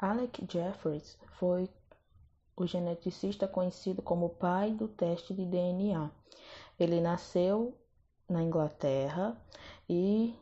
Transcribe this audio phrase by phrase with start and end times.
[0.00, 1.68] Alec Jeffreys foi
[2.56, 6.08] o geneticista conhecido como pai do teste de DNA.
[6.78, 7.74] Ele nasceu
[8.28, 9.36] na Inglaterra
[9.88, 10.36] e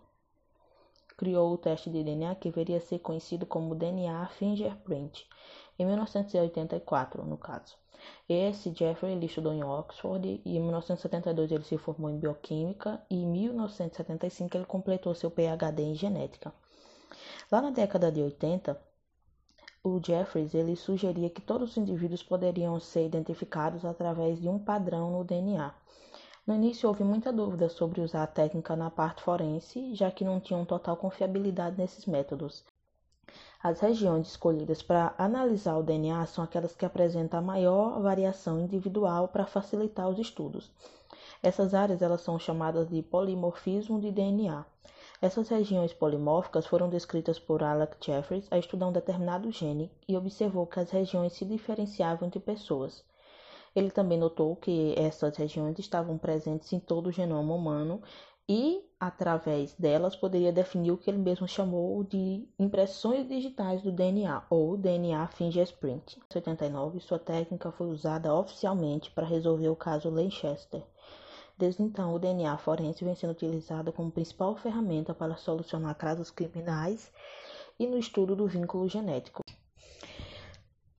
[1.16, 5.26] criou o teste de DNA que viria a ser conhecido como DNA fingerprint,
[5.78, 7.76] em 1984, no caso.
[8.28, 13.16] Esse Jeffrey ele estudou em Oxford e em 1972 ele se formou em bioquímica e
[13.22, 16.52] em 1975 ele completou seu PhD em genética.
[17.50, 18.78] Lá na década de 80,
[19.88, 25.12] o Jeffries ele sugeria que todos os indivíduos poderiam ser identificados através de um padrão
[25.12, 25.72] no DNA.
[26.44, 30.40] No início houve muita dúvida sobre usar a técnica na parte forense, já que não
[30.40, 32.64] tinham total confiabilidade nesses métodos.
[33.62, 39.28] As regiões escolhidas para analisar o DNA são aquelas que apresentam a maior variação individual
[39.28, 40.68] para facilitar os estudos.
[41.40, 44.64] Essas áreas elas são chamadas de polimorfismo de DNA.
[45.20, 50.66] Essas regiões polimórficas foram descritas por Alec Jeffries a estudar um determinado gene e observou
[50.66, 53.02] que as regiões se diferenciavam entre pessoas.
[53.74, 58.02] Ele também notou que essas regiões estavam presentes em todo o genoma humano
[58.48, 64.44] e, através delas, poderia definir o que ele mesmo chamou de impressões digitais do DNA,
[64.48, 66.16] ou DNA fingerprint.
[66.16, 70.82] Em 1989, sua técnica foi usada oficialmente para resolver o caso Lanchester.
[71.58, 77.10] Desde então, o DNA forense vem sendo utilizado como principal ferramenta para solucionar casos criminais
[77.78, 79.42] e no estudo do vínculo genético.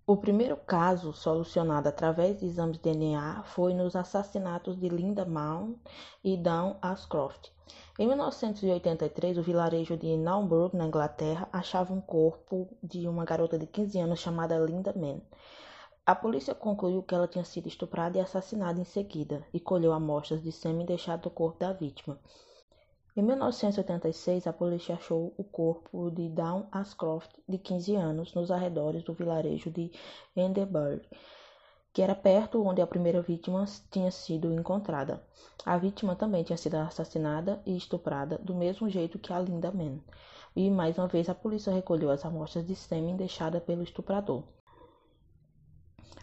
[0.09, 5.77] O primeiro caso solucionado através de exames de DNA foi nos assassinatos de Linda Mount
[6.23, 7.49] e Dawn Ashcroft.
[7.99, 13.67] Em 1983, o vilarejo de Naumburg, na Inglaterra, achava um corpo de uma garota de
[13.67, 15.21] 15 anos chamada Linda Mann.
[16.07, 20.41] A polícia concluiu que ela tinha sido estuprada e assassinada em seguida e colheu amostras
[20.41, 22.17] de sêmen deixado do corpo da vítima.
[23.13, 29.03] Em 1986, a polícia achou o corpo de Dawn Ashcroft, de 15 anos, nos arredores
[29.03, 29.91] do vilarejo de
[30.33, 31.05] Enderburg,
[31.91, 35.21] que era perto onde a primeira vítima tinha sido encontrada.
[35.65, 39.99] A vítima também tinha sido assassinada e estuprada do mesmo jeito que a Linda Mann.
[40.55, 44.45] E mais uma vez a polícia recolheu as amostras de sêmen deixadas pelo estuprador.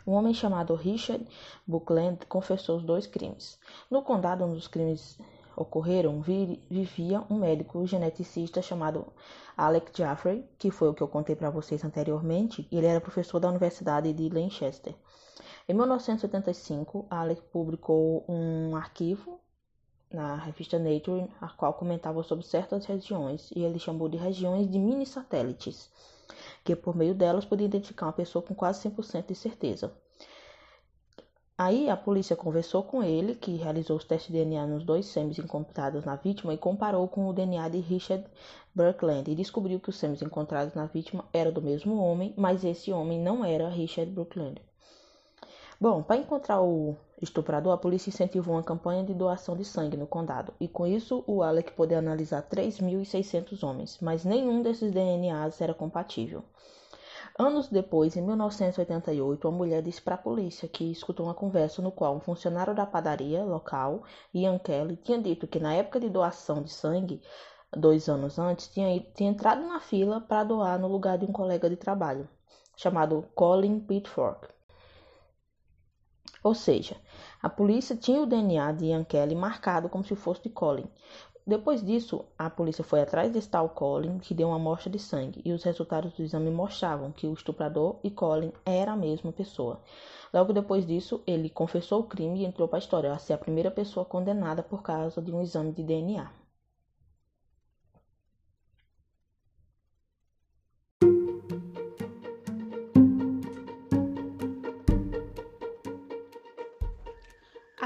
[0.06, 1.26] Um homem chamado Richard
[1.66, 3.58] Buckland confessou os dois crimes.
[3.90, 5.18] No condado, um dos crimes
[5.56, 9.06] ocorreram, vivia um médico geneticista chamado
[9.56, 13.48] Alec Jaffrey, que foi o que eu contei para vocês anteriormente, ele era professor da
[13.48, 14.94] Universidade de Lancaster.
[15.68, 19.40] Em 1975, Alec publicou um arquivo
[20.12, 24.78] na revista Nature, a qual comentava sobre certas regiões, e ele chamou de regiões de
[24.78, 25.90] mini satélites,
[26.64, 29.92] que por meio delas podia identificar uma pessoa com quase 100% de certeza.
[31.56, 35.38] Aí a polícia conversou com ele, que realizou os testes de DNA nos dois sêmis
[35.38, 38.24] encontrados na vítima e comparou com o DNA de Richard
[38.74, 42.90] Burkland e descobriu que os sêmis encontrados na vítima eram do mesmo homem, mas esse
[42.90, 44.60] homem não era Richard Burkland.
[45.84, 50.06] Bom, para encontrar o estuprador, a polícia incentivou uma campanha de doação de sangue no
[50.06, 55.74] condado, e com isso o Alec pôde analisar 3.600 homens, mas nenhum desses DNAs era
[55.74, 56.42] compatível.
[57.38, 61.92] Anos depois, em 1988, uma mulher disse para a polícia que escutou uma conversa no
[61.92, 66.62] qual um funcionário da padaria local, Ian Kelly, tinha dito que na época de doação
[66.62, 67.20] de sangue,
[67.76, 71.68] dois anos antes, tinha, tinha entrado na fila para doar no lugar de um colega
[71.68, 72.26] de trabalho,
[72.74, 74.54] chamado Colin Pitfork.
[76.44, 76.96] Ou seja,
[77.42, 80.86] a polícia tinha o DNA de Ian Kelly marcado como se fosse de Colin,
[81.46, 85.42] depois disso, a polícia foi atrás desse tal Colin, que deu uma amostra de sangue,
[85.44, 89.78] e os resultados do exame mostravam que o estuprador e Colin eram a mesma pessoa.
[90.32, 93.38] Logo depois disso, ele confessou o crime e entrou para a história a ser a
[93.38, 96.43] primeira pessoa condenada por causa de um exame de DNA.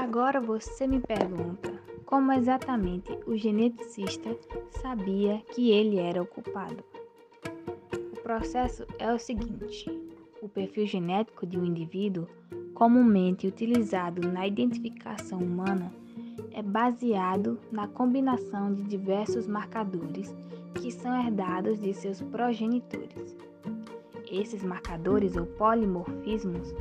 [0.01, 4.29] Agora você me pergunta como exatamente o geneticista
[4.81, 6.81] sabia que ele era o culpado.
[8.13, 9.91] O processo é o seguinte:
[10.41, 12.29] o perfil genético de um indivíduo,
[12.73, 15.91] comumente utilizado na identificação humana,
[16.53, 20.33] é baseado na combinação de diversos marcadores
[20.75, 23.35] que são herdados de seus progenitores.
[24.31, 26.73] Esses marcadores ou polimorfismos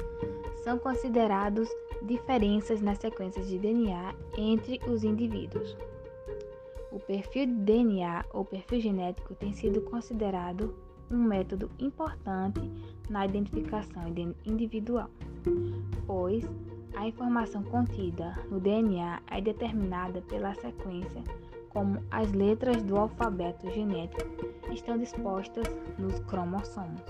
[0.62, 1.68] são considerados
[2.02, 5.76] diferenças nas sequências de DNA entre os indivíduos.
[6.90, 10.74] O perfil de DNA ou perfil genético tem sido considerado
[11.10, 12.60] um método importante
[13.08, 14.02] na identificação
[14.44, 15.10] individual,
[16.06, 16.44] pois
[16.94, 21.22] a informação contida no DNA é determinada pela sequência
[21.68, 24.26] como as letras do alfabeto genético
[24.72, 25.66] estão dispostas
[25.98, 27.02] nos cromossomos.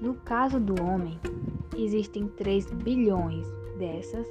[0.00, 1.18] No caso do homem,
[1.76, 3.46] existem 3 bilhões
[3.82, 4.28] dessas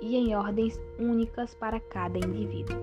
[0.00, 2.76] e em ordens únicas para cada indivíduo.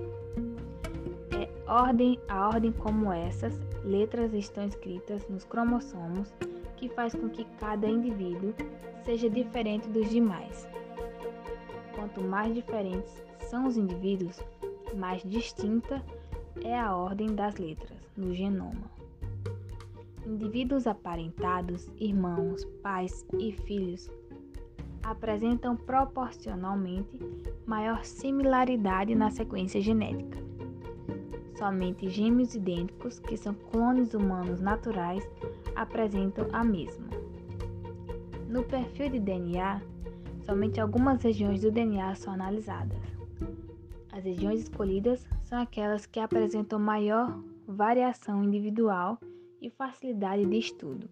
[1.38, 3.52] É ordem a ordem como essas
[3.84, 6.32] letras estão escritas nos cromossomos
[6.78, 8.54] que faz com que cada indivíduo
[9.04, 10.66] seja diferente dos demais.
[11.94, 13.12] Quanto mais diferentes
[13.50, 14.38] são os indivíduos,
[14.94, 16.02] mais distinta
[16.64, 18.90] é a ordem das letras no genoma.
[20.26, 24.10] Indivíduos aparentados, irmãos, pais e filhos
[25.06, 27.18] apresentam proporcionalmente
[27.64, 30.38] maior similaridade na sequência genética.
[31.56, 35.24] Somente gêmeos idênticos, que são clones humanos naturais,
[35.76, 37.06] apresentam a mesma.
[38.48, 39.80] No perfil de DNA,
[40.42, 42.98] somente algumas regiões do DNA são analisadas.
[44.12, 49.20] As regiões escolhidas são aquelas que apresentam maior variação individual
[49.62, 51.08] e facilidade de estudo.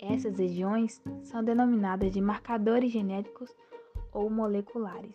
[0.00, 3.54] Essas regiões são denominadas de marcadores genéticos
[4.12, 5.14] ou moleculares.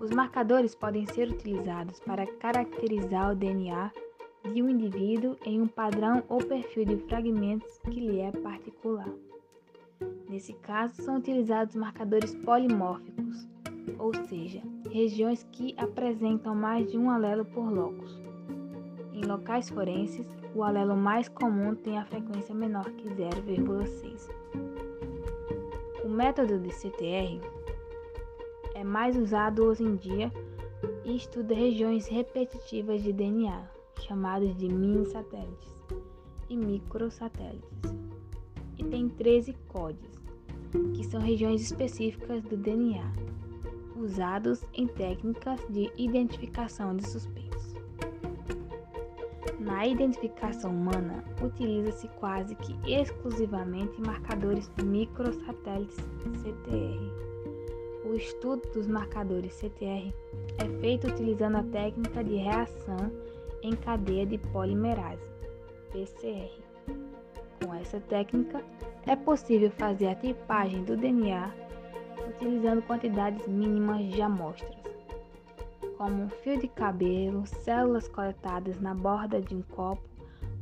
[0.00, 3.90] Os marcadores podem ser utilizados para caracterizar o DNA
[4.52, 9.08] de um indivíduo em um padrão ou perfil de fragmentos que lhe é particular.
[10.28, 13.48] Nesse caso, são utilizados marcadores polimórficos,
[13.98, 18.20] ou seja, regiões que apresentam mais de um alelo por locus.
[19.12, 24.30] Em locais forenses, o alelo mais comum tem a frequência menor que 0,6.
[26.02, 27.42] O método de CTR
[28.74, 30.32] é mais usado hoje em dia
[31.04, 33.68] e estuda regiões repetitivas de DNA,
[34.00, 35.84] chamados de mini-satélites
[36.48, 37.94] e microsatélites,
[38.78, 40.22] e tem 13 códigos,
[40.94, 43.12] que são regiões específicas do DNA,
[43.94, 47.55] usados em técnicas de identificação de suspeitos.
[49.66, 55.96] Na identificação humana, utiliza-se quase que exclusivamente marcadores microsatélites
[56.40, 58.06] CTR.
[58.08, 60.14] O estudo dos marcadores CTR
[60.58, 63.10] é feito utilizando a técnica de reação
[63.60, 65.26] em cadeia de polimerase,
[65.90, 66.62] PCR.
[67.64, 68.62] Com essa técnica,
[69.04, 71.52] é possível fazer a tipagem do DNA
[72.28, 74.85] utilizando quantidades mínimas de amostras,
[75.96, 80.02] como um fio de cabelo, células coletadas na borda de um copo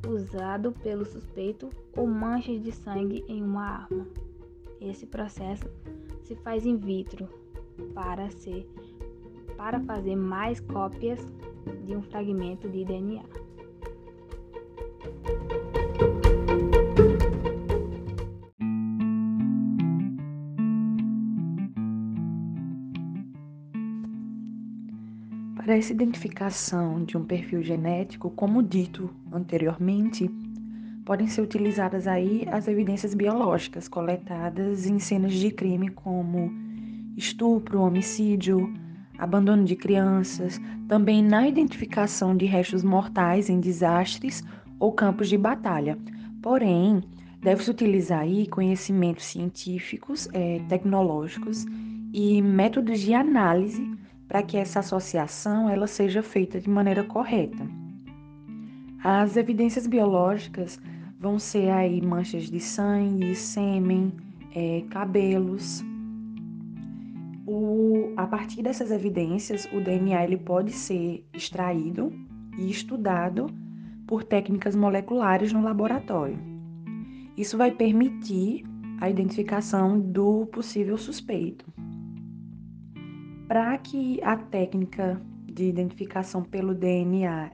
[0.07, 4.07] usado pelo suspeito ou manchas de sangue em uma arma.
[4.81, 5.69] Esse processo
[6.23, 7.29] se faz in vitro
[7.95, 8.69] para ser
[9.57, 11.21] para fazer mais cópias
[11.85, 13.23] de um fragmento de DNA.
[25.77, 30.31] Essa identificação de um perfil genético, como dito anteriormente,
[31.05, 36.49] podem ser utilizadas aí as evidências biológicas coletadas em cenas de crime como
[37.17, 38.73] estupro, homicídio,
[39.19, 44.45] abandono de crianças, também na identificação de restos mortais em desastres
[44.79, 45.99] ou campos de batalha.
[46.41, 47.03] Porém,
[47.43, 51.67] deve-se utilizar aí conhecimentos científicos, é, tecnológicos
[52.13, 54.04] e métodos de análise
[54.35, 57.65] para que essa associação ela seja feita de maneira correta.
[59.01, 60.77] As evidências biológicas
[61.21, 64.13] vão ser aí manchas de sangue, sêmen,
[64.53, 65.85] é, cabelos,
[67.47, 72.13] o, a partir dessas evidências, o DNA ele pode ser extraído
[72.59, 73.47] e estudado
[74.05, 76.41] por técnicas moleculares no laboratório.
[77.37, 78.65] Isso vai permitir
[79.01, 81.73] a identificação do possível suspeito.
[83.47, 87.51] Para que a técnica de identificação pelo DNA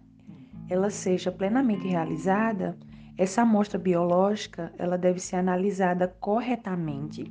[0.69, 2.79] ela seja plenamente realizada,
[3.19, 7.25] essa amostra biológica ela deve ser analisada corretamente,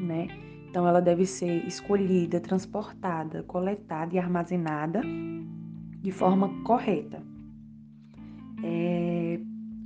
[0.00, 0.28] né?
[0.70, 5.02] Então, ela deve ser escolhida, transportada, coletada e armazenada
[6.00, 7.22] de forma correta.
[8.62, 9.38] É,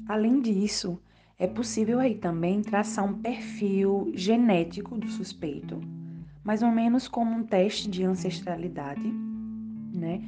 [0.06, 0.98] além disso,
[1.38, 5.78] é possível aí também traçar um perfil genético do suspeito,
[6.48, 9.12] mais ou menos como um teste de ancestralidade,
[9.94, 10.22] né?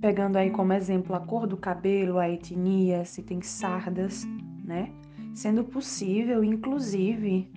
[0.00, 4.24] Pegando aí como exemplo a cor do cabelo, a etnia, se tem sardas,
[4.64, 4.92] né?
[5.34, 7.50] Sendo possível, inclusive,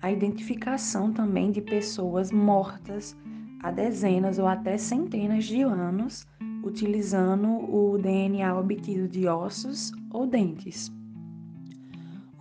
[0.00, 3.16] a identificação também de pessoas mortas
[3.60, 6.28] há dezenas ou até centenas de anos,
[6.62, 10.88] utilizando o DNA obtido de ossos ou dentes.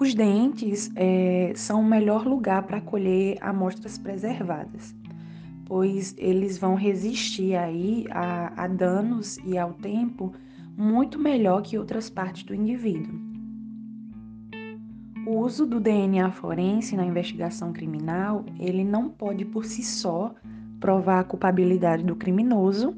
[0.03, 4.93] Os dentes é, são o melhor lugar para colher amostras preservadas,
[5.65, 10.33] pois eles vão resistir aí a, a danos e ao tempo
[10.75, 13.17] muito melhor que outras partes do indivíduo.
[15.25, 20.35] O uso do DNA forense na investigação criminal, ele não pode por si só
[20.81, 22.93] provar a culpabilidade do criminoso,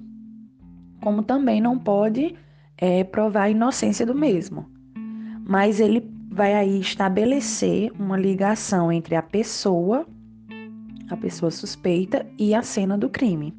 [1.03, 2.33] como também não pode
[2.75, 4.65] é, provar a inocência do mesmo.
[5.47, 10.05] Mas ele vai aí estabelecer uma ligação entre a pessoa,
[11.09, 13.53] a pessoa suspeita e a cena do crime.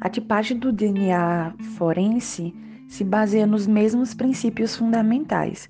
[0.00, 2.52] A tipagem do DNA forense
[2.88, 5.68] se baseia nos mesmos princípios fundamentais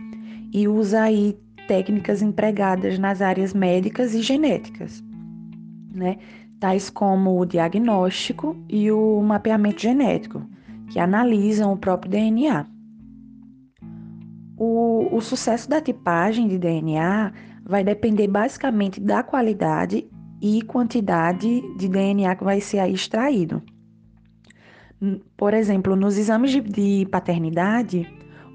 [0.51, 1.37] e usa aí
[1.69, 5.05] técnicas empregadas nas áreas médicas e genéticas,
[5.93, 6.17] né?
[6.59, 10.43] tais como o diagnóstico e o mapeamento genético,
[10.89, 12.80] que analisam o próprio DNA.
[14.63, 17.33] O, o sucesso da tipagem de DNA
[17.65, 20.07] vai depender basicamente da qualidade
[20.39, 23.63] e quantidade de DNA que vai ser aí extraído.
[25.35, 28.07] Por exemplo, nos exames de, de paternidade,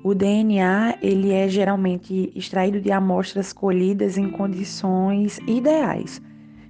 [0.03, 6.21] o DNA ele é geralmente extraído de amostras colhidas em condições ideais.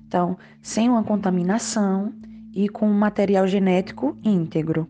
[0.07, 2.13] Então, sem uma contaminação
[2.53, 4.87] e com um material genético íntegro.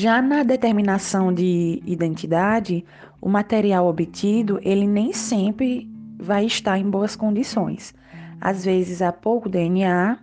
[0.00, 2.84] Já na determinação de identidade,
[3.20, 7.92] o material obtido, ele nem sempre vai estar em boas condições.
[8.40, 10.16] Às vezes há pouco DNA,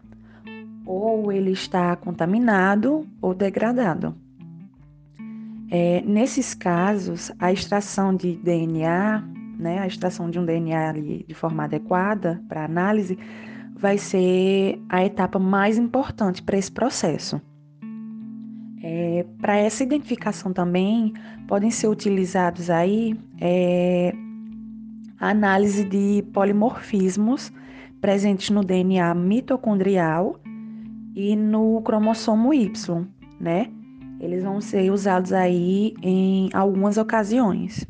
[0.86, 4.16] ou ele está contaminado ou degradado.
[5.70, 9.28] É, nesses casos, a extração de DNA,
[9.60, 10.94] né, a extração de um DNA
[11.28, 13.20] de forma adequada para análise,
[13.76, 17.42] vai ser a etapa mais importante para esse processo.
[19.24, 21.14] Para essa identificação também
[21.48, 24.14] podem ser utilizados aí é,
[25.20, 27.52] análise de polimorfismos
[28.02, 30.40] presentes no DNA mitocondrial
[31.16, 33.08] e no cromossomo Y,
[33.40, 33.68] né?
[34.20, 37.86] Eles vão ser usados aí em algumas ocasiões.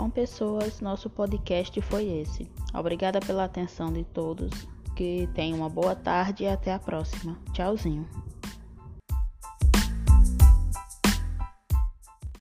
[0.00, 2.50] Bom, pessoas, nosso podcast foi esse.
[2.72, 4.66] Obrigada pela atenção de todos.
[4.96, 7.38] Que tenham uma boa tarde e até a próxima.
[7.52, 8.08] Tchauzinho.